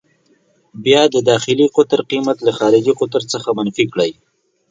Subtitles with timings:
[0.85, 4.11] بیا د داخلي قطر قېمت له خارجي قطر څخه منفي کړئ.